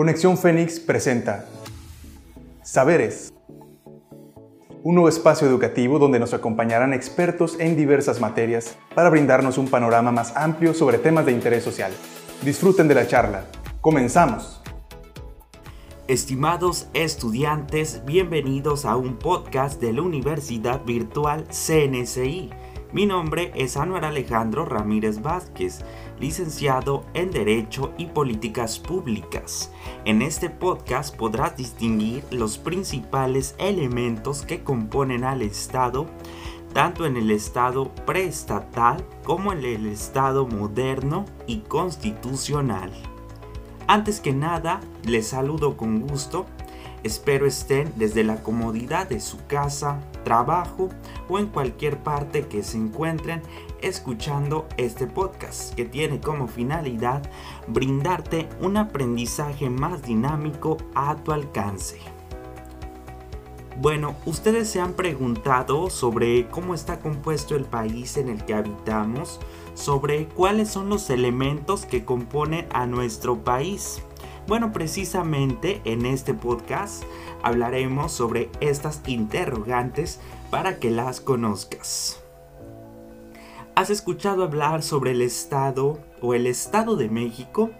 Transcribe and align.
Conexión 0.00 0.38
Fénix 0.38 0.80
presenta 0.80 1.44
Saberes, 2.62 3.34
un 4.82 4.94
nuevo 4.94 5.10
espacio 5.10 5.46
educativo 5.46 5.98
donde 5.98 6.18
nos 6.18 6.32
acompañarán 6.32 6.94
expertos 6.94 7.60
en 7.60 7.76
diversas 7.76 8.18
materias 8.18 8.78
para 8.94 9.10
brindarnos 9.10 9.58
un 9.58 9.68
panorama 9.68 10.10
más 10.10 10.34
amplio 10.38 10.72
sobre 10.72 10.96
temas 10.96 11.26
de 11.26 11.32
interés 11.32 11.62
social. 11.62 11.92
Disfruten 12.42 12.88
de 12.88 12.94
la 12.94 13.06
charla. 13.06 13.44
Comenzamos. 13.82 14.62
Estimados 16.08 16.88
estudiantes, 16.94 18.02
bienvenidos 18.06 18.86
a 18.86 18.96
un 18.96 19.18
podcast 19.18 19.82
de 19.82 19.92
la 19.92 20.00
Universidad 20.00 20.82
Virtual 20.86 21.44
CNCI 21.48 22.48
mi 22.92 23.06
nombre 23.06 23.52
es 23.54 23.76
Anuar 23.76 24.04
Alejandro 24.04 24.64
Ramírez 24.64 25.22
Vázquez, 25.22 25.80
licenciado 26.18 27.04
en 27.14 27.30
Derecho 27.30 27.92
y 27.96 28.06
Políticas 28.06 28.78
Públicas. 28.78 29.72
En 30.04 30.22
este 30.22 30.50
podcast 30.50 31.16
podrás 31.16 31.56
distinguir 31.56 32.24
los 32.30 32.58
principales 32.58 33.54
elementos 33.58 34.42
que 34.42 34.64
componen 34.64 35.24
al 35.24 35.42
Estado, 35.42 36.06
tanto 36.72 37.06
en 37.06 37.16
el 37.16 37.30
Estado 37.30 37.94
preestatal 38.06 39.04
como 39.24 39.52
en 39.52 39.64
el 39.64 39.86
Estado 39.86 40.46
moderno 40.46 41.26
y 41.46 41.58
constitucional. 41.60 42.90
Antes 43.86 44.20
que 44.20 44.32
nada, 44.32 44.80
les 45.04 45.28
saludo 45.28 45.76
con 45.76 46.00
gusto 46.00 46.46
Espero 47.02 47.46
estén 47.46 47.92
desde 47.96 48.24
la 48.24 48.42
comodidad 48.42 49.08
de 49.08 49.20
su 49.20 49.38
casa, 49.46 50.00
trabajo 50.22 50.90
o 51.28 51.38
en 51.38 51.46
cualquier 51.46 51.98
parte 51.98 52.46
que 52.46 52.62
se 52.62 52.76
encuentren 52.76 53.42
escuchando 53.80 54.66
este 54.76 55.06
podcast 55.06 55.74
que 55.74 55.86
tiene 55.86 56.20
como 56.20 56.46
finalidad 56.46 57.22
brindarte 57.66 58.48
un 58.60 58.76
aprendizaje 58.76 59.70
más 59.70 60.02
dinámico 60.02 60.76
a 60.94 61.16
tu 61.16 61.32
alcance. 61.32 61.98
Bueno, 63.80 64.14
ustedes 64.26 64.68
se 64.68 64.78
han 64.78 64.92
preguntado 64.92 65.88
sobre 65.88 66.48
cómo 66.48 66.74
está 66.74 66.98
compuesto 67.00 67.56
el 67.56 67.64
país 67.64 68.18
en 68.18 68.28
el 68.28 68.44
que 68.44 68.52
habitamos, 68.52 69.40
sobre 69.72 70.26
cuáles 70.26 70.68
son 70.68 70.90
los 70.90 71.08
elementos 71.08 71.86
que 71.86 72.04
componen 72.04 72.66
a 72.74 72.84
nuestro 72.84 73.42
país. 73.42 74.02
Bueno, 74.46 74.72
precisamente 74.72 75.80
en 75.84 76.06
este 76.06 76.34
podcast 76.34 77.04
hablaremos 77.42 78.12
sobre 78.12 78.50
estas 78.60 79.00
interrogantes 79.06 80.20
para 80.50 80.78
que 80.78 80.90
las 80.90 81.20
conozcas. 81.20 82.20
¿Has 83.76 83.90
escuchado 83.90 84.42
hablar 84.42 84.82
sobre 84.82 85.12
el 85.12 85.22
Estado 85.22 86.00
o 86.20 86.34
el 86.34 86.46
Estado 86.46 86.96
de 86.96 87.08
México? 87.08 87.70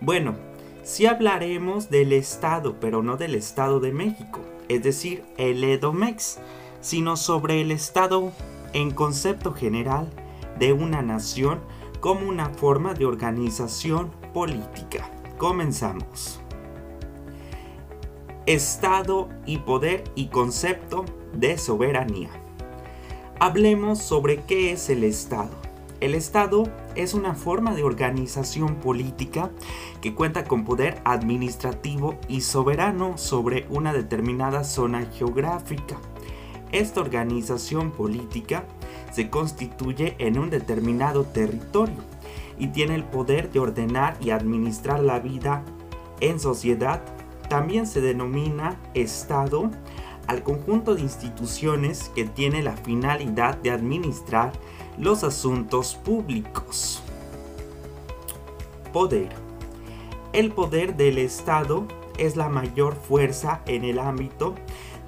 Bueno, 0.00 0.34
sí 0.82 1.06
hablaremos 1.06 1.90
del 1.90 2.12
Estado, 2.12 2.76
pero 2.80 3.02
no 3.02 3.16
del 3.16 3.36
Estado 3.36 3.78
de 3.78 3.92
México, 3.92 4.40
es 4.68 4.82
decir, 4.82 5.24
el 5.36 5.62
EDOMEX, 5.62 6.38
sino 6.80 7.16
sobre 7.16 7.60
el 7.60 7.70
Estado 7.70 8.32
en 8.72 8.90
concepto 8.90 9.52
general 9.52 10.10
de 10.58 10.72
una 10.72 11.02
nación 11.02 11.60
como 12.00 12.28
una 12.28 12.50
forma 12.50 12.94
de 12.94 13.06
organización 13.06 14.10
política. 14.34 15.08
Comenzamos. 15.40 16.38
Estado 18.44 19.30
y 19.46 19.56
poder 19.56 20.04
y 20.14 20.26
concepto 20.26 21.06
de 21.32 21.56
soberanía. 21.56 22.28
Hablemos 23.38 24.02
sobre 24.02 24.42
qué 24.42 24.72
es 24.72 24.90
el 24.90 25.02
Estado. 25.02 25.48
El 26.00 26.14
Estado 26.14 26.64
es 26.94 27.14
una 27.14 27.34
forma 27.34 27.74
de 27.74 27.84
organización 27.84 28.74
política 28.74 29.50
que 30.02 30.14
cuenta 30.14 30.44
con 30.44 30.66
poder 30.66 31.00
administrativo 31.06 32.18
y 32.28 32.42
soberano 32.42 33.16
sobre 33.16 33.66
una 33.70 33.94
determinada 33.94 34.62
zona 34.62 35.06
geográfica. 35.06 35.96
Esta 36.70 37.00
organización 37.00 37.92
política 37.92 38.66
se 39.10 39.30
constituye 39.30 40.16
en 40.18 40.38
un 40.38 40.50
determinado 40.50 41.24
territorio 41.24 42.19
y 42.60 42.68
tiene 42.68 42.94
el 42.94 43.04
poder 43.04 43.50
de 43.50 43.58
ordenar 43.58 44.16
y 44.20 44.30
administrar 44.30 45.00
la 45.00 45.18
vida 45.18 45.64
en 46.20 46.38
sociedad. 46.38 47.02
También 47.48 47.86
se 47.86 48.00
denomina 48.00 48.78
Estado 48.94 49.70
al 50.28 50.44
conjunto 50.44 50.94
de 50.94 51.00
instituciones 51.00 52.12
que 52.14 52.24
tiene 52.24 52.62
la 52.62 52.76
finalidad 52.76 53.56
de 53.56 53.70
administrar 53.70 54.52
los 54.98 55.24
asuntos 55.24 55.94
públicos. 55.96 57.02
Poder. 58.92 59.30
El 60.32 60.52
poder 60.52 60.96
del 60.96 61.18
Estado 61.18 61.86
es 62.18 62.36
la 62.36 62.48
mayor 62.50 62.94
fuerza 62.94 63.62
en 63.66 63.84
el 63.84 63.98
ámbito 63.98 64.54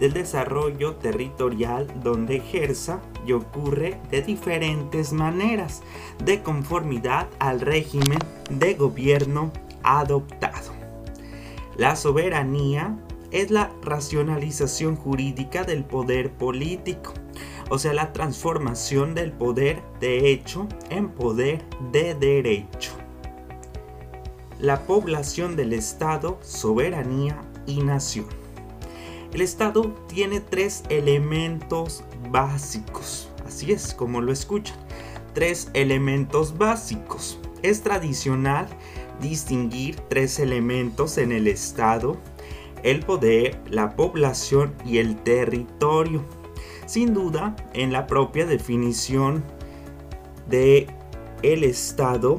del 0.02 0.14
desarrollo 0.14 0.96
territorial 0.96 1.86
donde 2.02 2.38
ejerza 2.38 3.00
y 3.24 3.34
ocurre 3.34 4.00
de 4.10 4.20
diferentes 4.20 5.12
maneras, 5.12 5.80
de 6.24 6.42
conformidad 6.42 7.28
al 7.38 7.60
régimen 7.60 8.18
de 8.50 8.74
gobierno 8.74 9.52
adoptado. 9.84 10.72
La 11.76 11.94
soberanía 11.94 12.98
es 13.30 13.52
la 13.52 13.70
racionalización 13.80 14.96
jurídica 14.96 15.62
del 15.62 15.84
poder 15.84 16.32
político, 16.32 17.12
o 17.70 17.78
sea, 17.78 17.92
la 17.92 18.12
transformación 18.12 19.14
del 19.14 19.30
poder 19.30 19.84
de 20.00 20.32
hecho 20.32 20.66
en 20.90 21.10
poder 21.10 21.64
de 21.92 22.16
derecho. 22.16 22.90
La 24.58 24.80
población 24.80 25.54
del 25.54 25.72
Estado, 25.72 26.40
soberanía 26.42 27.40
y 27.66 27.84
nación. 27.84 28.41
El 29.32 29.40
Estado 29.40 29.94
tiene 30.08 30.40
tres 30.40 30.82
elementos 30.90 32.04
básicos, 32.30 33.30
así 33.46 33.72
es 33.72 33.94
como 33.94 34.20
lo 34.20 34.30
escuchan, 34.30 34.76
tres 35.32 35.70
elementos 35.72 36.58
básicos. 36.58 37.38
Es 37.62 37.80
tradicional 37.80 38.66
distinguir 39.22 39.96
tres 40.10 40.38
elementos 40.38 41.16
en 41.16 41.32
el 41.32 41.46
Estado, 41.46 42.18
el 42.82 43.00
poder, 43.00 43.58
la 43.70 43.96
población 43.96 44.74
y 44.84 44.98
el 44.98 45.16
territorio. 45.16 46.22
Sin 46.84 47.14
duda, 47.14 47.56
en 47.72 47.90
la 47.90 48.06
propia 48.06 48.44
definición 48.44 49.42
de 50.46 50.88
el 51.42 51.64
Estado 51.64 52.38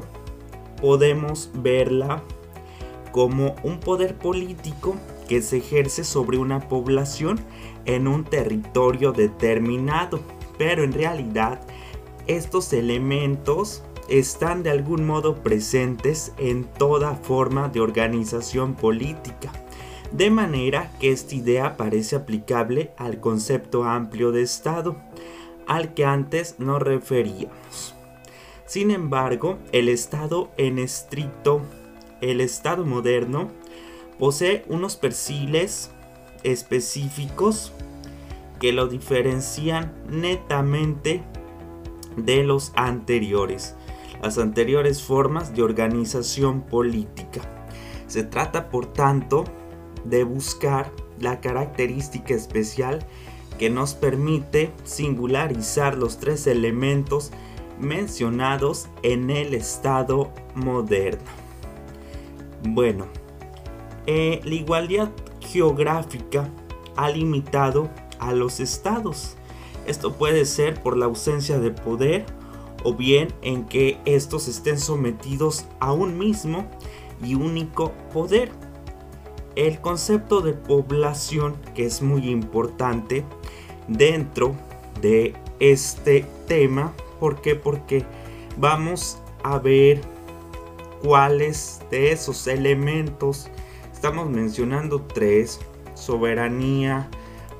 podemos 0.80 1.50
verla 1.54 2.22
como 3.10 3.56
un 3.64 3.80
poder 3.80 4.16
político 4.16 4.94
que 5.28 5.42
se 5.42 5.58
ejerce 5.58 6.04
sobre 6.04 6.38
una 6.38 6.68
población 6.68 7.40
en 7.84 8.08
un 8.08 8.24
territorio 8.24 9.12
determinado. 9.12 10.20
Pero 10.58 10.84
en 10.84 10.92
realidad 10.92 11.60
estos 12.26 12.72
elementos 12.72 13.82
están 14.08 14.62
de 14.62 14.70
algún 14.70 15.06
modo 15.06 15.42
presentes 15.42 16.32
en 16.38 16.64
toda 16.64 17.14
forma 17.14 17.68
de 17.68 17.80
organización 17.80 18.74
política. 18.74 19.52
De 20.12 20.30
manera 20.30 20.92
que 21.00 21.10
esta 21.10 21.34
idea 21.34 21.76
parece 21.76 22.16
aplicable 22.16 22.92
al 22.96 23.20
concepto 23.20 23.84
amplio 23.84 24.30
de 24.30 24.42
Estado, 24.42 24.96
al 25.66 25.94
que 25.94 26.04
antes 26.04 26.56
nos 26.58 26.80
referíamos. 26.80 27.94
Sin 28.66 28.90
embargo, 28.90 29.58
el 29.72 29.88
Estado 29.88 30.50
en 30.56 30.78
estricto, 30.78 31.62
el 32.20 32.40
Estado 32.40 32.84
moderno, 32.84 33.50
Posee 34.18 34.64
unos 34.68 34.96
perfiles 34.96 35.90
específicos 36.42 37.72
que 38.60 38.72
lo 38.72 38.86
diferencian 38.86 39.92
netamente 40.08 41.22
de 42.16 42.44
los 42.44 42.72
anteriores, 42.76 43.74
las 44.22 44.38
anteriores 44.38 45.02
formas 45.02 45.54
de 45.54 45.62
organización 45.62 46.62
política. 46.62 47.40
Se 48.06 48.22
trata, 48.22 48.70
por 48.70 48.86
tanto, 48.86 49.44
de 50.04 50.24
buscar 50.24 50.92
la 51.18 51.40
característica 51.40 52.34
especial 52.34 53.04
que 53.58 53.70
nos 53.70 53.94
permite 53.94 54.72
singularizar 54.84 55.96
los 55.96 56.18
tres 56.18 56.46
elementos 56.46 57.32
mencionados 57.78 58.88
en 59.02 59.30
el 59.30 59.54
Estado 59.54 60.32
moderno. 60.54 61.30
Bueno, 62.62 63.06
eh, 64.06 64.40
la 64.44 64.54
igualdad 64.54 65.10
geográfica 65.40 66.48
ha 66.96 67.08
limitado 67.10 67.90
a 68.18 68.32
los 68.32 68.60
estados. 68.60 69.36
Esto 69.86 70.14
puede 70.14 70.44
ser 70.46 70.82
por 70.82 70.96
la 70.96 71.06
ausencia 71.06 71.58
de 71.58 71.70
poder 71.70 72.26
o 72.82 72.94
bien 72.94 73.28
en 73.42 73.64
que 73.64 73.98
estos 74.04 74.48
estén 74.48 74.78
sometidos 74.78 75.66
a 75.80 75.92
un 75.92 76.18
mismo 76.18 76.66
y 77.22 77.34
único 77.34 77.92
poder. 78.12 78.50
El 79.56 79.80
concepto 79.80 80.40
de 80.40 80.52
población, 80.52 81.56
que 81.74 81.86
es 81.86 82.02
muy 82.02 82.28
importante 82.28 83.24
dentro 83.88 84.54
de 85.00 85.34
este 85.60 86.26
tema, 86.46 86.92
¿por 87.20 87.40
qué? 87.40 87.54
Porque 87.54 88.04
vamos 88.56 89.18
a 89.42 89.58
ver 89.58 90.00
cuáles 91.02 91.80
de 91.90 92.12
esos 92.12 92.46
elementos 92.46 93.48
estamos 94.04 94.28
mencionando 94.28 95.00
tres, 95.00 95.60
soberanía, 95.94 97.08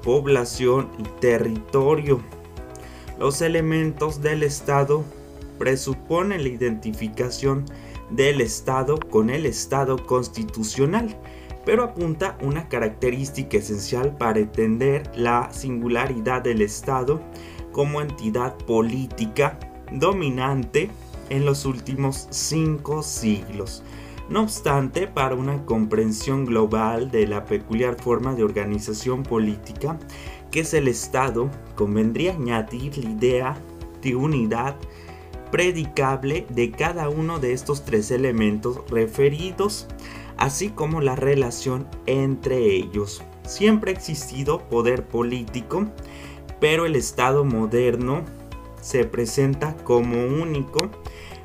población 0.02 0.91
y 0.99 1.05
territorio. 1.19 2.20
Los 3.19 3.41
elementos 3.41 4.20
del 4.20 4.43
Estado 4.43 5.05
presuponen 5.58 6.43
la 6.43 6.50
identificación 6.50 7.64
del 8.11 8.43
Estado 8.43 9.00
con 9.00 9.31
el 9.31 9.46
Estado 9.46 10.05
constitucional, 10.05 11.17
pero 11.64 11.82
apunta 11.82 12.37
una 12.43 12.69
característica 12.69 13.56
esencial 13.56 14.14
para 14.14 14.40
entender 14.40 15.11
la 15.17 15.49
singularidad 15.50 16.43
del 16.43 16.61
Estado 16.61 17.23
como 17.73 18.02
entidad 18.02 18.55
política 18.67 19.58
dominante 19.93 20.90
en 21.31 21.47
los 21.47 21.64
últimos 21.64 22.26
cinco 22.29 23.02
siglos. 23.02 23.82
No 24.29 24.43
obstante, 24.43 25.06
para 25.06 25.35
una 25.35 25.65
comprensión 25.67 26.47
global 26.47 27.11
de 27.11 27.26
la 27.26 27.44
peculiar 27.44 28.00
forma 28.00 28.35
de 28.35 28.44
organización 28.44 29.23
política 29.23 29.99
que 30.55 30.61
es 30.61 30.73
el 30.73 30.87
Estado, 30.87 31.50
convendría 31.75 32.35
añadir 32.35 32.97
la 32.97 33.11
idea 33.11 33.59
de 34.00 34.15
unidad 34.15 34.76
predicable 35.50 36.47
de 36.49 36.71
cada 36.71 37.09
uno 37.09 37.41
de 37.41 37.53
estos 37.53 37.85
tres 37.85 38.12
elementos 38.12 38.88
referidos, 38.88 39.88
así 40.37 40.69
como 40.69 41.00
la 41.00 41.17
relación 41.17 41.88
entre 42.06 42.73
ellos. 42.76 43.25
Siempre 43.44 43.91
ha 43.91 43.94
existido 43.94 44.61
poder 44.69 45.09
político, 45.09 45.88
pero 46.61 46.87
el 46.87 46.94
Estado 46.94 47.44
moderno 47.44 48.23
se 48.81 49.05
presenta 49.05 49.75
como 49.79 50.25
único 50.25 50.88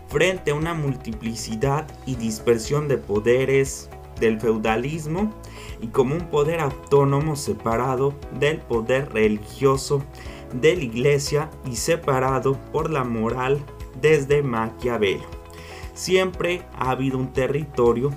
frente 0.09 0.51
a 0.51 0.55
una 0.55 0.73
multiplicidad 0.73 1.87
y 2.05 2.15
dispersión 2.15 2.87
de 2.87 2.97
poderes 2.97 3.89
del 4.19 4.39
feudalismo 4.39 5.33
y 5.81 5.87
como 5.87 6.15
un 6.15 6.29
poder 6.29 6.59
autónomo 6.59 7.35
separado 7.35 8.13
del 8.39 8.57
poder 8.59 9.13
religioso 9.13 10.03
de 10.53 10.75
la 10.75 10.83
iglesia 10.83 11.49
y 11.65 11.75
separado 11.75 12.57
por 12.71 12.89
la 12.89 13.03
moral 13.03 13.59
desde 14.01 14.41
Maquiavelo. 14.41 15.23
Siempre 15.93 16.63
ha 16.77 16.91
habido 16.91 17.17
un 17.17 17.33
territorio, 17.33 18.11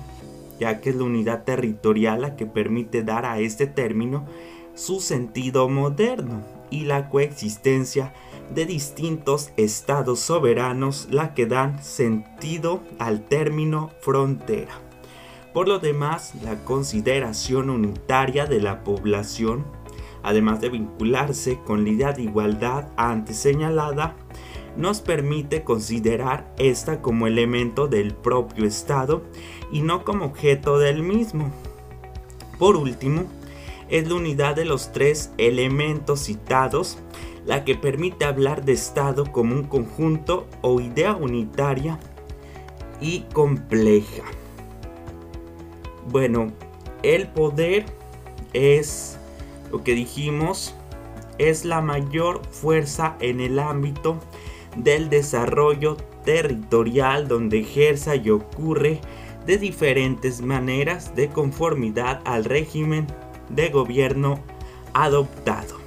ya 0.59 0.81
que 0.81 0.89
es 0.89 0.95
la 0.95 1.03
unidad 1.03 1.43
territorial 1.43 2.21
la 2.21 2.35
que 2.35 2.45
permite 2.45 3.03
dar 3.03 3.25
a 3.25 3.39
este 3.39 3.67
término 3.67 4.25
su 4.73 4.99
sentido 4.99 5.69
moderno 5.69 6.41
y 6.69 6.85
la 6.85 7.09
coexistencia 7.09 8.13
de 8.53 8.65
distintos 8.65 9.51
estados 9.57 10.19
soberanos 10.19 11.07
la 11.09 11.33
que 11.33 11.45
dan 11.45 11.83
sentido 11.83 12.81
al 12.99 13.21
término 13.21 13.91
frontera. 14.01 14.73
Por 15.53 15.67
lo 15.67 15.79
demás, 15.79 16.33
la 16.43 16.63
consideración 16.63 17.69
unitaria 17.69 18.45
de 18.45 18.59
la 18.59 18.83
población, 18.83 19.65
además 20.23 20.61
de 20.61 20.69
vincularse 20.69 21.59
con 21.65 21.83
la 21.83 21.89
idea 21.91 22.13
de 22.13 22.23
igualdad 22.23 22.87
antes 22.97 23.37
señalada, 23.37 24.15
nos 24.75 25.01
permite 25.01 25.63
considerar 25.63 26.51
esta 26.57 27.01
como 27.01 27.27
elemento 27.27 27.87
del 27.87 28.15
propio 28.15 28.65
Estado 28.65 29.21
y 29.71 29.81
no 29.81 30.03
como 30.03 30.25
objeto 30.25 30.79
del 30.79 31.03
mismo. 31.03 31.51
Por 32.57 32.75
último, 32.75 33.25
es 33.93 34.09
la 34.09 34.15
unidad 34.15 34.55
de 34.55 34.65
los 34.65 34.91
tres 34.91 35.31
elementos 35.37 36.21
citados 36.21 36.97
la 37.45 37.63
que 37.63 37.75
permite 37.75 38.25
hablar 38.25 38.65
de 38.65 38.73
Estado 38.73 39.31
como 39.31 39.53
un 39.53 39.65
conjunto 39.65 40.47
o 40.61 40.81
idea 40.81 41.15
unitaria 41.15 41.99
y 42.99 43.19
compleja. 43.33 44.23
Bueno, 46.09 46.51
el 47.03 47.27
poder 47.27 47.85
es 48.53 49.19
lo 49.71 49.83
que 49.83 49.93
dijimos, 49.93 50.73
es 51.37 51.63
la 51.63 51.81
mayor 51.81 52.41
fuerza 52.49 53.15
en 53.19 53.41
el 53.41 53.59
ámbito 53.59 54.17
del 54.75 55.11
desarrollo 55.11 55.97
territorial 56.25 57.27
donde 57.27 57.59
ejerza 57.59 58.15
y 58.15 58.31
ocurre 58.31 59.01
de 59.45 59.59
diferentes 59.59 60.41
maneras 60.41 61.15
de 61.15 61.29
conformidad 61.29 62.21
al 62.25 62.45
régimen 62.45 63.05
de 63.49 63.69
gobierno 63.69 64.39
adoptado. 64.93 65.77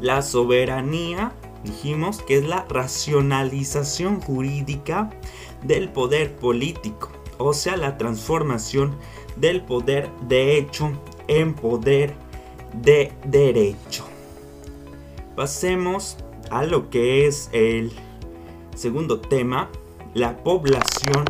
La 0.00 0.22
soberanía, 0.22 1.32
dijimos 1.62 2.22
que 2.22 2.38
es 2.38 2.44
la 2.44 2.66
racionalización 2.68 4.20
jurídica 4.20 5.10
del 5.62 5.88
poder 5.88 6.36
político, 6.36 7.10
o 7.38 7.52
sea, 7.52 7.76
la 7.76 7.96
transformación 7.96 8.96
del 9.36 9.62
poder 9.62 10.10
de 10.28 10.58
hecho 10.58 10.92
en 11.28 11.54
poder 11.54 12.14
de 12.72 13.12
derecho. 13.24 14.04
Pasemos 15.36 16.16
a 16.50 16.64
lo 16.64 16.90
que 16.90 17.26
es 17.26 17.48
el 17.52 17.92
segundo 18.76 19.20
tema, 19.20 19.70
la 20.12 20.36
población 20.36 21.24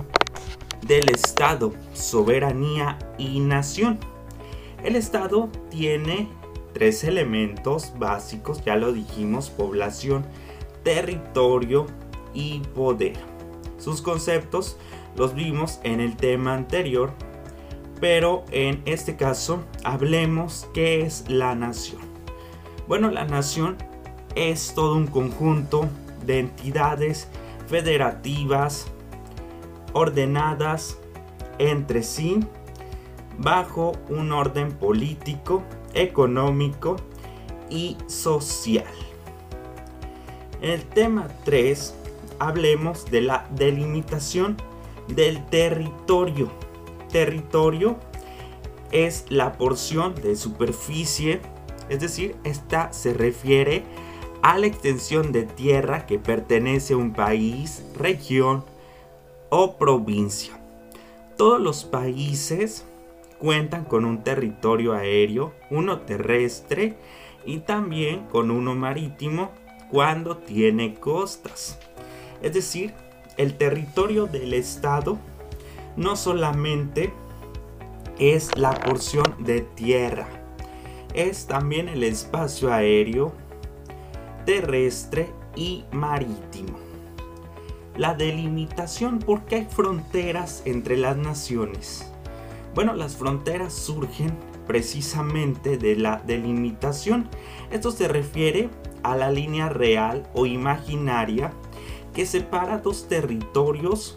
del 0.86 1.10
Estado, 1.10 1.72
soberanía 1.92 2.98
y 3.18 3.40
nación. 3.40 3.98
El 4.84 4.96
Estado 4.96 5.48
tiene 5.70 6.28
tres 6.74 7.04
elementos 7.04 7.94
básicos, 7.98 8.62
ya 8.62 8.76
lo 8.76 8.92
dijimos, 8.92 9.48
población, 9.48 10.26
territorio 10.82 11.86
y 12.34 12.60
poder. 12.74 13.16
Sus 13.78 14.02
conceptos 14.02 14.76
los 15.16 15.34
vimos 15.34 15.80
en 15.84 16.00
el 16.00 16.16
tema 16.16 16.52
anterior, 16.52 17.12
pero 17.98 18.44
en 18.50 18.82
este 18.84 19.16
caso 19.16 19.64
hablemos 19.84 20.68
qué 20.74 21.00
es 21.00 21.30
la 21.30 21.54
nación. 21.54 22.02
Bueno, 22.86 23.10
la 23.10 23.24
nación 23.24 23.78
es 24.34 24.74
todo 24.74 24.96
un 24.96 25.06
conjunto 25.06 25.88
de 26.26 26.40
entidades 26.40 27.28
federativas 27.68 28.86
ordenadas 29.94 30.98
entre 31.58 32.02
sí 32.02 32.40
bajo 33.38 33.92
un 34.08 34.32
orden 34.32 34.72
político, 34.72 35.62
económico 35.94 36.96
y 37.70 37.96
social. 38.06 38.84
En 40.60 40.70
el 40.70 40.82
tema 40.84 41.28
3 41.44 41.94
hablemos 42.38 43.04
de 43.10 43.20
la 43.20 43.46
delimitación 43.50 44.56
del 45.08 45.44
territorio. 45.46 46.50
Territorio 47.10 47.96
es 48.90 49.26
la 49.28 49.52
porción 49.52 50.14
de 50.14 50.36
superficie, 50.36 51.40
es 51.88 52.00
decir, 52.00 52.36
esta 52.44 52.92
se 52.92 53.12
refiere 53.12 53.84
a 54.42 54.58
la 54.58 54.66
extensión 54.66 55.32
de 55.32 55.44
tierra 55.44 56.06
que 56.06 56.18
pertenece 56.18 56.94
a 56.94 56.98
un 56.98 57.12
país, 57.12 57.84
región 57.96 58.64
o 59.50 59.76
provincia. 59.76 60.52
Todos 61.36 61.60
los 61.60 61.84
países 61.84 62.84
cuentan 63.44 63.84
con 63.84 64.06
un 64.06 64.24
territorio 64.24 64.94
aéreo, 64.94 65.52
uno 65.68 66.00
terrestre 66.00 66.94
y 67.44 67.58
también 67.58 68.24
con 68.28 68.50
uno 68.50 68.74
marítimo 68.74 69.50
cuando 69.90 70.38
tiene 70.38 70.94
costas. 70.94 71.78
Es 72.40 72.54
decir, 72.54 72.94
el 73.36 73.58
territorio 73.58 74.24
del 74.24 74.54
Estado 74.54 75.18
no 75.94 76.16
solamente 76.16 77.12
es 78.18 78.56
la 78.56 78.72
porción 78.80 79.36
de 79.40 79.60
tierra, 79.60 80.26
es 81.12 81.46
también 81.46 81.90
el 81.90 82.02
espacio 82.02 82.72
aéreo, 82.72 83.34
terrestre 84.46 85.28
y 85.54 85.84
marítimo. 85.92 86.78
La 87.98 88.14
delimitación, 88.14 89.18
porque 89.18 89.56
hay 89.56 89.66
fronteras 89.66 90.62
entre 90.64 90.96
las 90.96 91.18
naciones. 91.18 92.10
Bueno, 92.74 92.94
las 92.94 93.16
fronteras 93.16 93.72
surgen 93.72 94.36
precisamente 94.66 95.78
de 95.78 95.94
la 95.94 96.20
delimitación. 96.26 97.28
Esto 97.70 97.92
se 97.92 98.08
refiere 98.08 98.68
a 99.04 99.14
la 99.16 99.30
línea 99.30 99.68
real 99.68 100.28
o 100.34 100.44
imaginaria 100.46 101.52
que 102.12 102.26
separa 102.26 102.78
dos 102.78 103.06
territorios 103.06 104.16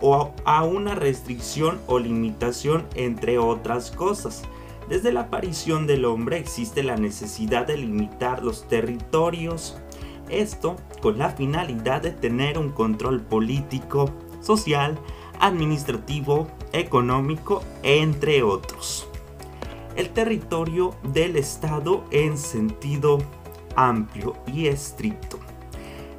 o 0.00 0.32
a 0.44 0.64
una 0.64 0.94
restricción 0.94 1.78
o 1.86 1.98
limitación 1.98 2.86
entre 2.94 3.38
otras 3.38 3.90
cosas. 3.90 4.44
Desde 4.88 5.12
la 5.12 5.22
aparición 5.22 5.86
del 5.86 6.06
hombre 6.06 6.38
existe 6.38 6.82
la 6.82 6.96
necesidad 6.96 7.66
de 7.66 7.76
limitar 7.76 8.42
los 8.42 8.66
territorios, 8.68 9.76
esto 10.30 10.76
con 11.02 11.18
la 11.18 11.30
finalidad 11.30 12.00
de 12.00 12.12
tener 12.12 12.56
un 12.56 12.70
control 12.70 13.20
político, 13.20 14.10
social, 14.40 14.98
administrativo, 15.40 16.46
económico, 16.72 17.62
entre 17.82 18.42
otros. 18.42 19.08
El 19.96 20.10
territorio 20.10 20.94
del 21.02 21.36
Estado 21.36 22.04
en 22.10 22.38
sentido 22.38 23.18
amplio 23.74 24.34
y 24.46 24.66
estricto. 24.66 25.38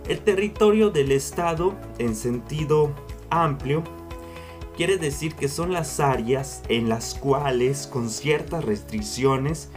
El 0.08 0.20
territorio 0.20 0.90
del 0.90 1.12
Estado 1.12 1.76
en 1.98 2.16
sentido 2.16 2.92
amplio 3.30 3.84
quiere 4.76 4.98
decir 4.98 5.36
que 5.36 5.48
son 5.48 5.72
las 5.72 6.00
áreas 6.00 6.64
en 6.70 6.90
las 6.90 7.14
cuales 7.14 7.86
con 7.86 8.10
ciertas 8.10 8.64
restricciones 8.66 9.70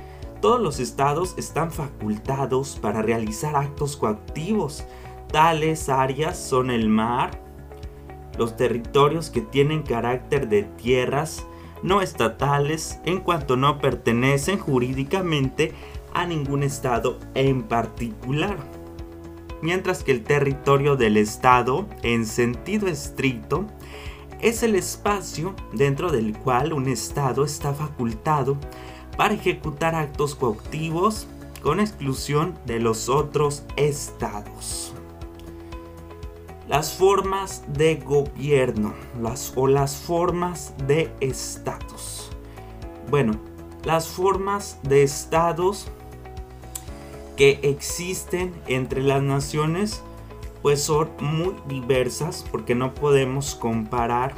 todos 0.42 0.60
los 0.60 0.80
estados 0.80 1.34
están 1.36 1.70
facultados 1.70 2.76
para 2.82 3.00
realizar 3.00 3.54
actos 3.54 3.96
coactivos. 3.96 4.84
Tales 5.30 5.88
áreas 5.88 6.36
son 6.36 6.70
el 6.70 6.88
mar, 6.88 7.40
los 8.38 8.56
territorios 8.56 9.30
que 9.30 9.40
tienen 9.40 9.82
carácter 9.82 10.48
de 10.48 10.62
tierras 10.62 11.46
no 11.82 12.00
estatales 12.00 13.00
en 13.04 13.20
cuanto 13.20 13.56
no 13.56 13.78
pertenecen 13.78 14.58
jurídicamente 14.58 15.72
a 16.14 16.26
ningún 16.26 16.62
estado 16.62 17.18
en 17.34 17.62
particular. 17.62 18.56
Mientras 19.62 20.02
que 20.02 20.12
el 20.12 20.24
territorio 20.24 20.96
del 20.96 21.16
estado, 21.16 21.86
en 22.02 22.26
sentido 22.26 22.88
estricto, 22.88 23.66
es 24.40 24.64
el 24.64 24.74
espacio 24.74 25.54
dentro 25.72 26.10
del 26.10 26.36
cual 26.36 26.72
un 26.72 26.88
Estado 26.88 27.44
está 27.44 27.72
facultado 27.72 28.56
para 29.16 29.34
ejecutar 29.34 29.94
actos 29.94 30.34
coactivos 30.34 31.28
con 31.62 31.78
exclusión 31.78 32.58
de 32.66 32.80
los 32.80 33.08
otros 33.08 33.62
estados. 33.76 34.94
Las 36.68 36.92
formas 36.92 37.64
de 37.68 37.96
gobierno 37.96 38.94
las, 39.20 39.52
o 39.56 39.66
las 39.66 39.96
formas 39.96 40.74
de 40.86 41.12
estados. 41.20 42.30
Bueno, 43.10 43.34
las 43.84 44.08
formas 44.08 44.78
de 44.82 45.02
estados 45.02 45.88
que 47.36 47.58
existen 47.62 48.54
entre 48.68 49.02
las 49.02 49.22
naciones 49.22 50.02
pues 50.62 50.84
son 50.84 51.10
muy 51.20 51.56
diversas 51.66 52.44
porque 52.50 52.74
no 52.74 52.94
podemos 52.94 53.56
comparar 53.56 54.32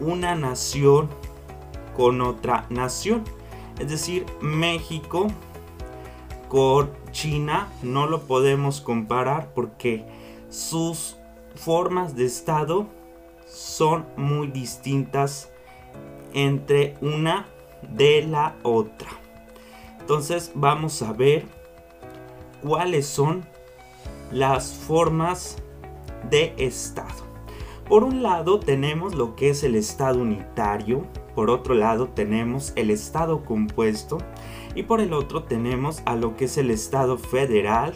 una 0.00 0.36
nación 0.36 1.08
con 1.96 2.20
otra 2.20 2.66
nación. 2.70 3.24
Es 3.80 3.90
decir, 3.90 4.24
México 4.40 5.26
con 6.48 6.90
China 7.10 7.68
no 7.82 8.06
lo 8.06 8.22
podemos 8.22 8.80
comparar 8.80 9.52
porque 9.54 10.04
sus 10.50 11.16
formas 11.54 12.14
de 12.16 12.24
Estado 12.24 12.86
son 13.46 14.06
muy 14.16 14.48
distintas 14.48 15.50
entre 16.32 16.96
una 17.00 17.46
de 17.96 18.22
la 18.22 18.56
otra. 18.62 19.08
Entonces 20.00 20.52
vamos 20.54 21.00
a 21.02 21.12
ver 21.12 21.44
cuáles 22.62 23.06
son 23.06 23.44
las 24.30 24.72
formas 24.72 25.56
de 26.30 26.54
Estado. 26.58 27.24
Por 27.88 28.02
un 28.02 28.22
lado 28.22 28.60
tenemos 28.60 29.14
lo 29.14 29.36
que 29.36 29.50
es 29.50 29.62
el 29.62 29.74
Estado 29.74 30.20
unitario, 30.20 31.06
por 31.34 31.50
otro 31.50 31.74
lado 31.74 32.08
tenemos 32.08 32.72
el 32.76 32.90
Estado 32.90 33.44
compuesto 33.44 34.18
y 34.74 34.84
por 34.84 35.00
el 35.00 35.12
otro 35.12 35.44
tenemos 35.44 36.02
a 36.06 36.16
lo 36.16 36.36
que 36.36 36.46
es 36.46 36.56
el 36.56 36.70
Estado 36.70 37.18
federal, 37.18 37.92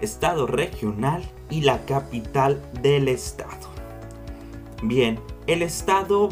Estado 0.00 0.46
regional 0.46 1.22
y 1.50 1.62
la 1.62 1.84
capital 1.84 2.62
del 2.80 3.08
Estado. 3.08 3.68
Bien, 4.82 5.18
el 5.46 5.62
Estado 5.62 6.30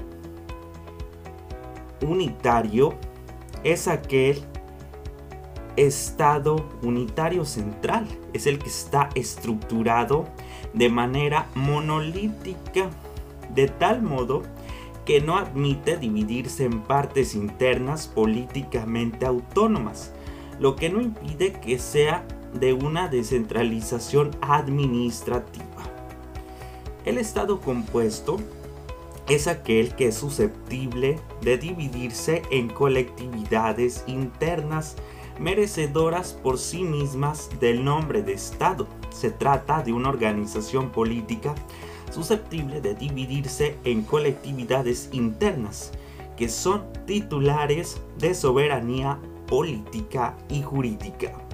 unitario 2.00 2.94
es 3.64 3.88
aquel 3.88 4.42
Estado 5.76 6.68
unitario 6.82 7.44
central. 7.44 8.06
Es 8.32 8.46
el 8.46 8.58
que 8.58 8.68
está 8.68 9.10
estructurado 9.14 10.26
de 10.72 10.88
manera 10.88 11.46
monolítica, 11.54 12.90
de 13.54 13.68
tal 13.68 14.02
modo 14.02 14.42
que 15.04 15.20
no 15.20 15.38
admite 15.38 15.96
dividirse 15.96 16.64
en 16.64 16.80
partes 16.80 17.34
internas 17.34 18.08
políticamente 18.08 19.24
autónomas, 19.24 20.12
lo 20.58 20.76
que 20.76 20.90
no 20.90 21.00
impide 21.00 21.52
que 21.52 21.78
sea 21.78 22.26
de 22.54 22.72
una 22.72 23.08
descentralización 23.08 24.30
administrativa. 24.40 25.64
El 27.04 27.18
Estado 27.18 27.60
compuesto 27.60 28.38
es 29.28 29.46
aquel 29.46 29.94
que 29.94 30.08
es 30.08 30.14
susceptible 30.14 31.20
de 31.42 31.58
dividirse 31.58 32.42
en 32.50 32.68
colectividades 32.68 34.04
internas 34.06 34.96
merecedoras 35.38 36.32
por 36.32 36.58
sí 36.58 36.82
mismas 36.82 37.48
del 37.60 37.84
nombre 37.84 38.22
de 38.22 38.32
Estado. 38.32 38.86
Se 39.10 39.30
trata 39.30 39.82
de 39.82 39.92
una 39.92 40.08
organización 40.08 40.90
política 40.90 41.54
susceptible 42.10 42.80
de 42.80 42.94
dividirse 42.94 43.76
en 43.84 44.02
colectividades 44.02 45.10
internas, 45.12 45.92
que 46.36 46.48
son 46.48 46.84
titulares 47.06 48.00
de 48.18 48.34
soberanía 48.34 49.18
política 49.46 50.36
y 50.48 50.62
jurídica. 50.62 51.47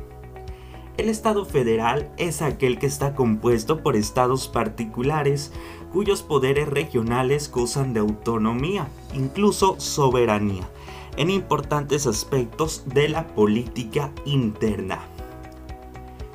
El 0.96 1.08
Estado 1.08 1.44
federal 1.44 2.08
es 2.18 2.40
aquel 2.40 2.78
que 2.78 2.86
está 2.86 3.16
compuesto 3.16 3.82
por 3.82 3.96
estados 3.96 4.46
particulares 4.46 5.52
cuyos 5.92 6.22
poderes 6.22 6.68
regionales 6.68 7.50
gozan 7.50 7.94
de 7.94 8.00
autonomía, 8.00 8.86
incluso 9.12 9.74
soberanía, 9.80 10.68
en 11.16 11.30
importantes 11.30 12.06
aspectos 12.06 12.84
de 12.86 13.08
la 13.08 13.26
política 13.26 14.12
interna. 14.24 15.00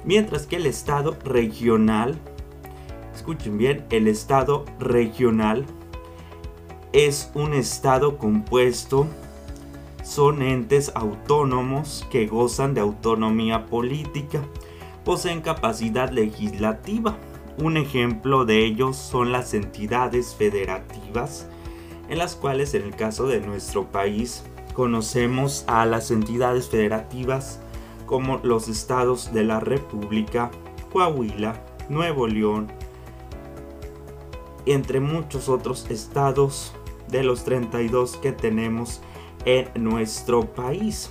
Mientras 0.04 0.46
que 0.46 0.58
el 0.58 0.66
Estado 0.66 1.18
regional, 1.24 2.20
escuchen 3.16 3.58
bien, 3.58 3.86
el 3.92 4.10
Estado 4.10 4.66
regional 4.78 5.66
es 6.92 7.32
un 7.34 7.54
Estado 7.54 8.18
compuesto, 8.18 9.08
son 10.04 10.42
entes 10.42 10.92
autónomos 10.96 12.06
que 12.10 12.28
gozan 12.28 12.74
de 12.74 12.82
autonomía 12.82 13.66
política, 13.66 14.42
poseen 15.04 15.42
capacidad 15.42 16.12
legislativa. 16.12 17.18
Un 17.58 17.78
ejemplo 17.78 18.46
de 18.46 18.66
ellos 18.66 18.96
son 18.96 19.32
las 19.32 19.54
entidades 19.54 20.36
federativas, 20.36 21.48
en 22.08 22.18
las 22.18 22.36
cuales 22.36 22.74
en 22.74 22.84
el 22.84 22.96
caso 22.96 23.28
de 23.28 23.42
nuestro 23.42 23.92
país 23.92 24.44
conocemos 24.74 25.66
a 25.68 25.86
las 25.86 26.10
entidades 26.12 26.70
federativas 26.70 27.60
como 28.06 28.40
los 28.44 28.68
estados 28.68 29.34
de 29.34 29.44
la 29.44 29.60
República, 29.60 30.50
Coahuila, 30.92 31.62
Nuevo 31.90 32.28
León, 32.28 32.72
entre 34.66 35.00
muchos 35.00 35.50
otros 35.50 35.90
estados 35.90 36.74
de 37.10 37.24
los 37.24 37.44
32 37.44 38.18
que 38.18 38.32
tenemos 38.32 39.02
en 39.50 39.84
nuestro 39.84 40.54
país. 40.54 41.10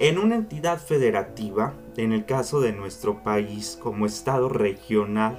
En 0.00 0.18
una 0.18 0.34
entidad 0.34 0.80
federativa, 0.80 1.74
en 1.96 2.12
el 2.12 2.24
caso 2.24 2.60
de 2.60 2.72
nuestro 2.72 3.22
país 3.22 3.78
como 3.80 4.04
estado 4.04 4.48
regional, 4.48 5.38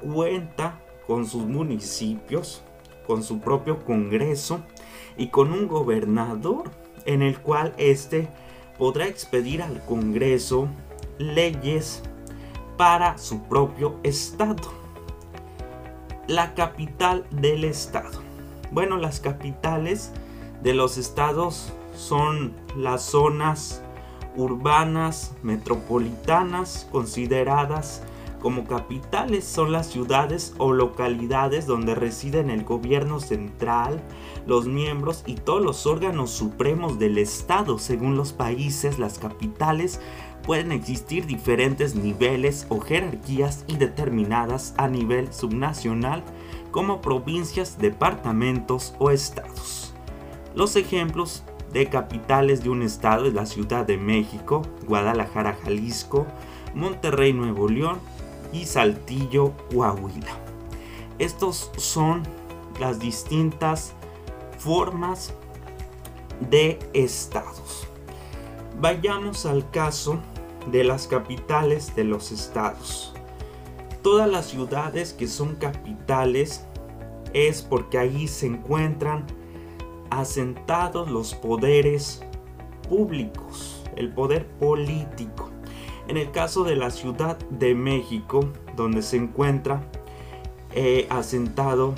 cuenta 0.00 0.78
con 1.08 1.26
sus 1.26 1.42
municipios, 1.42 2.62
con 3.04 3.24
su 3.24 3.40
propio 3.40 3.84
Congreso 3.84 4.60
y 5.16 5.28
con 5.28 5.52
un 5.52 5.66
gobernador 5.66 6.70
en 7.04 7.22
el 7.22 7.40
cual 7.40 7.74
éste 7.78 8.28
podrá 8.78 9.08
expedir 9.08 9.60
al 9.60 9.84
Congreso 9.86 10.68
leyes 11.18 12.02
para 12.76 13.18
su 13.18 13.42
propio 13.42 13.98
estado. 14.04 14.72
La 16.28 16.54
capital 16.54 17.24
del 17.32 17.64
estado. 17.64 18.22
Bueno, 18.70 18.98
las 18.98 19.18
capitales 19.18 20.12
de 20.64 20.74
los 20.74 20.98
estados 20.98 21.72
son 21.94 22.54
las 22.76 23.02
zonas 23.02 23.82
urbanas 24.36 25.32
metropolitanas 25.42 26.88
consideradas 26.90 28.02
como 28.44 28.66
capitales 28.66 29.44
son 29.44 29.72
las 29.72 29.86
ciudades 29.86 30.54
o 30.58 30.74
localidades 30.74 31.66
donde 31.66 31.94
residen 31.94 32.50
el 32.50 32.62
gobierno 32.62 33.18
central, 33.18 34.02
los 34.46 34.66
miembros 34.66 35.22
y 35.24 35.36
todos 35.36 35.62
los 35.62 35.86
órganos 35.86 36.30
supremos 36.30 36.98
del 36.98 37.16
Estado. 37.16 37.78
Según 37.78 38.18
los 38.18 38.34
países, 38.34 38.98
las 38.98 39.18
capitales 39.18 39.98
pueden 40.42 40.72
existir 40.72 41.24
diferentes 41.24 41.94
niveles 41.94 42.66
o 42.68 42.80
jerarquías 42.80 43.64
y 43.66 43.76
determinadas 43.76 44.74
a 44.76 44.88
nivel 44.88 45.32
subnacional 45.32 46.22
como 46.70 47.00
provincias, 47.00 47.78
departamentos 47.78 48.94
o 48.98 49.10
estados. 49.10 49.93
Los 50.54 50.76
ejemplos 50.76 51.42
de 51.72 51.88
capitales 51.88 52.62
de 52.62 52.70
un 52.70 52.82
estado 52.82 53.26
es 53.26 53.34
la 53.34 53.46
Ciudad 53.46 53.84
de 53.84 53.96
México, 53.96 54.62
Guadalajara, 54.86 55.58
Jalisco, 55.64 56.26
Monterrey, 56.74 57.32
Nuevo 57.32 57.68
León, 57.68 57.98
y 58.52 58.64
Saltillo, 58.66 59.52
Coahuila. 59.72 60.38
Estos 61.18 61.72
son 61.76 62.22
las 62.78 63.00
distintas 63.00 63.92
formas 64.58 65.34
de 66.48 66.78
estados. 66.92 67.88
Vayamos 68.80 69.46
al 69.46 69.68
caso 69.70 70.20
de 70.70 70.84
las 70.84 71.08
capitales 71.08 71.94
de 71.96 72.04
los 72.04 72.30
estados. 72.30 73.12
Todas 74.02 74.30
las 74.30 74.46
ciudades 74.46 75.12
que 75.12 75.26
son 75.26 75.56
capitales 75.56 76.64
es 77.32 77.62
porque 77.62 77.98
ahí 77.98 78.28
se 78.28 78.46
encuentran 78.46 79.26
asentados 80.20 81.10
los 81.10 81.34
poderes 81.34 82.22
públicos, 82.88 83.84
el 83.96 84.12
poder 84.12 84.46
político. 84.46 85.50
En 86.06 86.16
el 86.16 86.30
caso 86.30 86.64
de 86.64 86.76
la 86.76 86.90
Ciudad 86.90 87.38
de 87.50 87.74
México, 87.74 88.48
donde 88.76 89.02
se 89.02 89.16
encuentra 89.16 89.82
eh, 90.74 91.06
asentado 91.10 91.94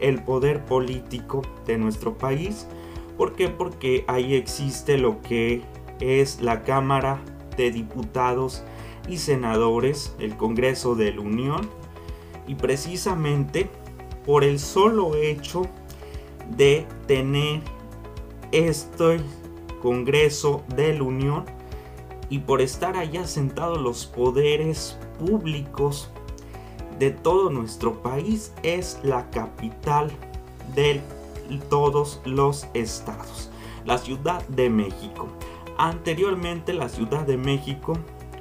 el 0.00 0.22
poder 0.22 0.64
político 0.64 1.42
de 1.66 1.78
nuestro 1.78 2.16
país. 2.16 2.66
¿Por 3.16 3.34
qué? 3.34 3.48
Porque 3.48 4.04
ahí 4.06 4.34
existe 4.34 4.98
lo 4.98 5.22
que 5.22 5.62
es 6.00 6.40
la 6.40 6.62
Cámara 6.62 7.20
de 7.56 7.70
Diputados 7.70 8.62
y 9.08 9.18
Senadores, 9.18 10.14
el 10.18 10.36
Congreso 10.36 10.94
de 10.94 11.12
la 11.12 11.20
Unión. 11.20 11.68
Y 12.46 12.54
precisamente 12.54 13.68
por 14.24 14.44
el 14.44 14.58
solo 14.58 15.14
hecho 15.16 15.62
de 16.56 16.86
tener 17.06 17.60
este 18.52 19.20
Congreso 19.82 20.64
de 20.74 20.94
la 20.94 21.04
Unión 21.04 21.44
y 22.30 22.40
por 22.40 22.60
estar 22.60 22.96
allá 22.96 23.26
sentados 23.26 23.80
los 23.80 24.06
poderes 24.06 24.98
públicos 25.18 26.10
de 26.98 27.10
todo 27.10 27.50
nuestro 27.50 28.02
país 28.02 28.52
es 28.62 28.98
la 29.02 29.30
capital 29.30 30.10
de 30.74 31.00
todos 31.70 32.20
los 32.24 32.66
estados, 32.74 33.50
la 33.84 33.98
Ciudad 33.98 34.46
de 34.48 34.68
México. 34.68 35.28
Anteriormente 35.78 36.72
la 36.72 36.88
Ciudad 36.88 37.24
de 37.24 37.36
México 37.36 37.94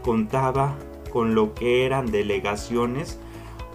contaba 0.04 0.76
con 1.12 1.36
lo 1.36 1.54
que 1.54 1.86
eran 1.86 2.12
delegaciones. 2.12 3.20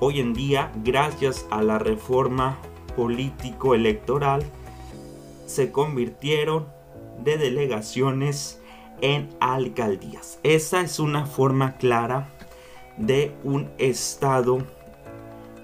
Hoy 0.00 0.20
en 0.20 0.34
día, 0.34 0.72
gracias 0.84 1.46
a 1.50 1.62
la 1.62 1.78
reforma 1.78 2.58
político-electoral, 2.94 4.42
se 5.46 5.70
convirtieron 5.70 6.66
de 7.22 7.36
delegaciones 7.38 8.60
en 9.00 9.28
alcaldías. 9.40 10.38
Esa 10.42 10.80
es 10.80 10.98
una 10.98 11.26
forma 11.26 11.76
clara 11.76 12.28
de 12.96 13.34
un 13.44 13.70
estado 13.78 14.58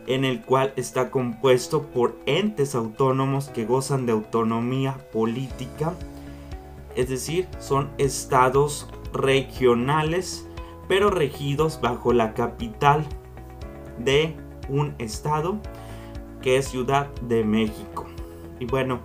en 0.06 0.25
el 0.25 0.42
cual 0.42 0.73
está 0.76 1.11
compuesto 1.11 1.82
por 1.82 2.16
entes 2.26 2.75
autónomos 2.75 3.49
que 3.49 3.66
gozan 3.66 4.06
de 4.06 4.12
autonomía 4.12 4.97
política, 5.12 5.92
es 6.97 7.11
decir, 7.11 7.47
son 7.58 7.90
estados 7.99 8.88
regionales, 9.12 10.47
pero 10.88 11.11
regidos 11.11 11.80
bajo 11.82 12.14
la 12.14 12.32
capital 12.32 13.06
de 13.99 14.35
un 14.70 14.94
estado 14.99 15.61
que 16.42 16.57
es 16.57 16.68
Ciudad 16.68 17.09
de 17.23 17.45
México. 17.45 18.07
Y 18.61 18.66
bueno, 18.66 19.00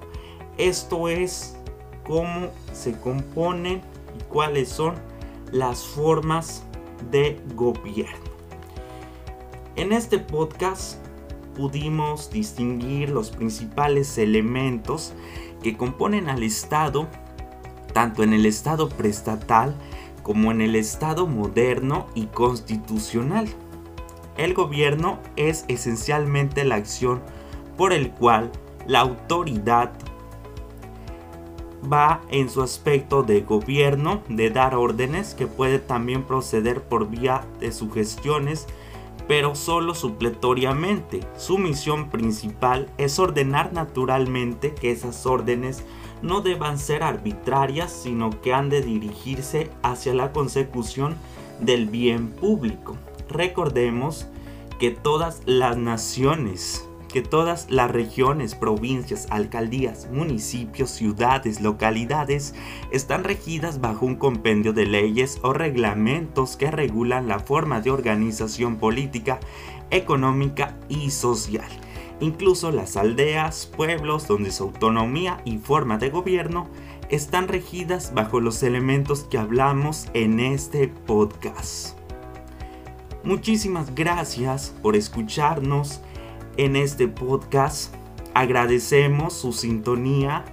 esto 0.57 1.07
es 1.07 1.57
cómo 2.03 2.49
se 2.71 2.99
componen 2.99 3.81
y 4.17 4.23
cuáles 4.29 4.69
son 4.69 4.95
las 5.51 5.83
formas 5.83 6.63
de 7.11 7.39
gobierno. 7.55 8.31
En 9.75 9.91
este 9.91 10.19
podcast 10.19 10.97
pudimos 11.55 12.29
distinguir 12.29 13.09
los 13.09 13.31
principales 13.31 14.17
elementos 14.17 15.13
que 15.61 15.77
componen 15.77 16.29
al 16.29 16.43
Estado, 16.43 17.07
tanto 17.93 18.23
en 18.23 18.33
el 18.33 18.45
Estado 18.45 18.89
prestatal 18.89 19.75
como 20.21 20.51
en 20.51 20.61
el 20.61 20.75
Estado 20.75 21.27
moderno 21.27 22.07
y 22.15 22.27
constitucional. 22.27 23.47
El 24.37 24.53
gobierno 24.53 25.19
es 25.35 25.65
esencialmente 25.67 26.63
la 26.63 26.75
acción 26.75 27.21
por 27.77 27.93
el 27.93 28.11
cual 28.11 28.51
la 28.87 28.99
autoridad 28.99 29.91
va 31.91 32.21
en 32.29 32.49
su 32.49 32.61
aspecto 32.61 33.23
de 33.23 33.41
gobierno, 33.41 34.23
de 34.29 34.49
dar 34.49 34.75
órdenes, 34.75 35.33
que 35.33 35.47
puede 35.47 35.79
también 35.79 36.23
proceder 36.23 36.81
por 36.81 37.09
vía 37.09 37.45
de 37.59 37.71
sugestiones, 37.71 38.67
pero 39.27 39.55
solo 39.55 39.93
supletoriamente. 39.93 41.21
Su 41.37 41.57
misión 41.57 42.09
principal 42.09 42.89
es 42.97 43.19
ordenar 43.19 43.73
naturalmente 43.73 44.73
que 44.73 44.91
esas 44.91 45.25
órdenes 45.25 45.83
no 46.21 46.41
deban 46.41 46.79
ser 46.79 47.03
arbitrarias, 47.03 47.91
sino 47.91 48.29
que 48.41 48.53
han 48.53 48.69
de 48.69 48.81
dirigirse 48.81 49.69
hacia 49.81 50.13
la 50.13 50.31
consecución 50.31 51.15
del 51.59 51.87
bien 51.87 52.29
público. 52.29 52.97
Recordemos 53.29 54.27
que 54.79 54.91
todas 54.91 55.41
las 55.45 55.77
naciones 55.77 56.87
que 57.13 57.21
todas 57.21 57.69
las 57.69 57.91
regiones, 57.91 58.55
provincias, 58.55 59.27
alcaldías, 59.29 60.09
municipios, 60.11 60.89
ciudades, 60.89 61.61
localidades 61.61 62.55
están 62.89 63.23
regidas 63.23 63.79
bajo 63.79 64.07
un 64.07 64.15
compendio 64.15 64.73
de 64.73 64.87
leyes 64.87 65.39
o 65.43 65.53
reglamentos 65.53 66.57
que 66.57 66.71
regulan 66.71 67.27
la 67.27 67.37
forma 67.37 67.81
de 67.81 67.91
organización 67.91 68.77
política, 68.77 69.39
económica 69.91 70.75
y 70.89 71.11
social. 71.11 71.69
Incluso 72.19 72.71
las 72.71 72.97
aldeas, 72.97 73.67
pueblos 73.67 74.27
donde 74.27 74.51
su 74.51 74.63
autonomía 74.63 75.39
y 75.45 75.59
forma 75.59 75.99
de 75.99 76.09
gobierno 76.09 76.67
están 77.09 77.47
regidas 77.47 78.13
bajo 78.15 78.39
los 78.39 78.63
elementos 78.63 79.25
que 79.25 79.37
hablamos 79.37 80.07
en 80.15 80.39
este 80.39 80.87
podcast. 80.87 82.02
Muchísimas 83.23 83.95
gracias 83.95 84.73
por 84.81 84.97
escucharnos 84.97 86.01
en 86.57 86.75
este 86.75 87.07
podcast. 87.07 87.95
Agradecemos 88.33 89.31
su 89.31 89.53
sintonía 89.53 90.43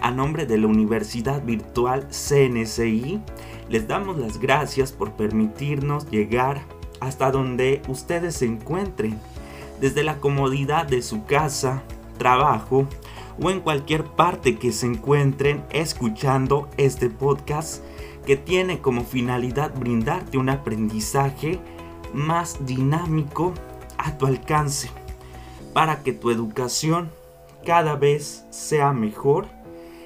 a 0.00 0.10
nombre 0.10 0.46
de 0.46 0.56
la 0.56 0.66
Universidad 0.66 1.44
Virtual 1.44 2.08
CNCI. 2.08 3.20
Les 3.68 3.86
damos 3.86 4.16
las 4.16 4.40
gracias 4.40 4.90
por 4.90 5.12
permitirnos 5.12 6.10
llegar 6.10 6.62
hasta 6.98 7.30
donde 7.30 7.82
ustedes 7.88 8.36
se 8.36 8.46
encuentren, 8.46 9.18
desde 9.82 10.02
la 10.02 10.16
comodidad 10.16 10.86
de 10.86 11.02
su 11.02 11.26
casa, 11.26 11.82
trabajo 12.16 12.86
o 13.38 13.50
en 13.50 13.60
cualquier 13.60 14.02
parte 14.02 14.56
que 14.56 14.72
se 14.72 14.86
encuentren 14.86 15.62
escuchando 15.68 16.70
este 16.78 17.10
podcast 17.10 17.84
que 18.24 18.38
tiene 18.38 18.78
como 18.78 19.04
finalidad 19.04 19.74
brindarte 19.78 20.38
un 20.38 20.48
aprendizaje 20.48 21.60
más 22.14 22.64
dinámico 22.64 23.52
a 23.98 24.16
tu 24.16 24.26
alcance 24.26 24.90
para 25.72 26.02
que 26.02 26.12
tu 26.12 26.30
educación 26.30 27.10
cada 27.66 27.96
vez 27.96 28.46
sea 28.50 28.92
mejor 28.92 29.46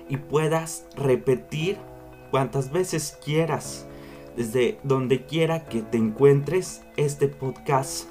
y 0.08 0.16
puedas 0.16 0.86
repetir 0.96 1.78
cuantas 2.30 2.72
veces 2.72 3.18
quieras 3.24 3.86
desde 4.36 4.78
donde 4.82 5.26
quiera 5.26 5.64
que 5.66 5.82
te 5.82 5.98
encuentres 5.98 6.82
este 6.96 7.28
podcast 7.28 8.08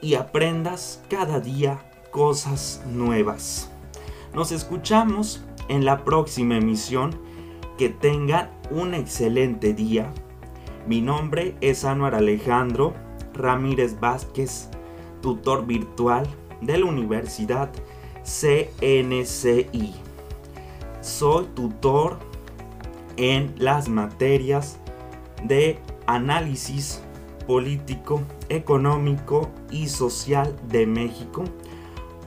y 0.00 0.14
aprendas 0.14 1.02
cada 1.08 1.40
día 1.40 1.84
cosas 2.10 2.82
nuevas. 2.86 3.70
Nos 4.34 4.52
escuchamos 4.52 5.44
en 5.68 5.84
la 5.84 6.04
próxima 6.04 6.56
emisión. 6.56 7.26
Que 7.76 7.88
tengan 7.88 8.50
un 8.72 8.92
excelente 8.92 9.72
día. 9.72 10.12
Mi 10.88 11.02
nombre 11.02 11.54
es 11.60 11.84
Anuar 11.84 12.14
Alejandro 12.14 12.94
Ramírez 13.34 14.00
Vázquez 14.00 14.70
tutor 15.20 15.66
virtual 15.66 16.26
de 16.62 16.78
la 16.78 16.86
Universidad 16.86 17.68
CNCI. 18.22 19.92
Soy 21.02 21.44
tutor 21.54 22.18
en 23.18 23.54
las 23.58 23.90
materias 23.90 24.78
de 25.44 25.78
análisis 26.06 27.02
político, 27.46 28.22
económico 28.48 29.50
y 29.70 29.88
social 29.88 30.56
de 30.68 30.86
México, 30.86 31.44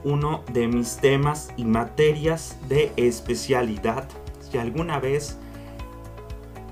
uno 0.04 0.44
de 0.52 0.68
mis 0.68 0.98
temas 0.98 1.52
y 1.56 1.64
materias 1.64 2.56
de 2.68 2.92
especialidad. 2.94 4.08
Si 4.38 4.56
alguna 4.56 5.00
vez 5.00 5.36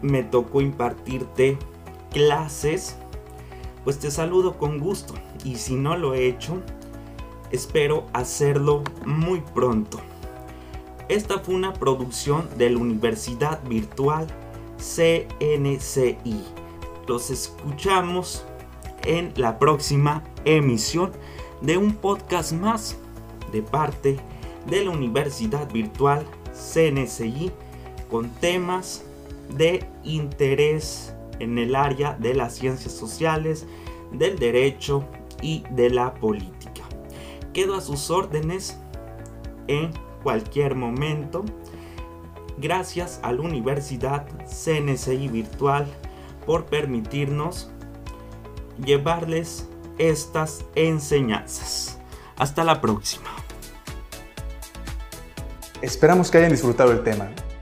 me 0.03 0.23
tocó 0.23 0.61
impartirte 0.61 1.59
clases 2.11 2.97
pues 3.85 3.99
te 3.99 4.11
saludo 4.11 4.59
con 4.59 4.79
gusto 4.79 5.15
y 5.45 5.57
si 5.57 5.75
no 5.75 5.97
lo 5.97 6.15
he 6.15 6.27
hecho, 6.27 6.61
espero 7.51 8.07
hacerlo 8.13 8.83
muy 9.07 9.41
pronto. 9.41 10.01
Esta 11.09 11.39
fue 11.39 11.55
una 11.55 11.73
producción 11.73 12.49
de 12.59 12.71
la 12.71 12.79
Universidad 12.79 13.63
Virtual 13.65 14.27
CNCI. 14.77 16.45
Los 17.09 17.31
escuchamos 17.31 18.45
en 19.05 19.33
la 19.37 19.59
próxima 19.59 20.23
emisión 20.45 21.11
de 21.63 21.79
un 21.79 21.95
podcast 21.95 22.53
más 22.53 22.97
de 23.51 23.63
parte 23.63 24.19
de 24.67 24.85
la 24.85 24.91
Universidad 24.91 25.71
Virtual 25.73 26.25
CNCI 26.53 27.51
con 28.11 28.29
temas 28.29 29.03
de 29.57 29.85
interés 30.05 31.15
en 31.41 31.59
el 31.59 31.75
área 31.75 32.15
de 32.15 32.35
las 32.35 32.55
ciencias 32.55 32.95
sociales, 32.95 33.67
del 34.13 34.39
derecho 34.39 35.05
y 35.43 35.65
de 35.71 35.91
la 35.91 36.15
política. 36.15 36.83
Que 37.53 37.65
Quedo 37.65 37.77
a 37.77 37.81
sus 37.81 38.11
órdenes 38.11 38.79
en 39.67 39.93
cualquier 40.23 40.75
momento. 40.75 41.45
Gracias 42.59 43.21
a 43.23 43.33
la 43.33 43.41
Universidad 43.41 44.27
CNCI 44.47 45.29
Virtual 45.29 45.87
por 46.47 46.67
permitirnos 46.67 47.71
llevarles 48.85 49.69
estas 49.99 50.65
enseñanzas. 50.75 51.99
Hasta 52.37 52.65
la 52.65 52.81
próxima. 52.81 53.29
Esperamos 55.83 56.31
que 56.31 56.39
hayan 56.39 56.51
disfrutado 56.51 56.93
el 56.93 57.03
tema. 57.03 57.31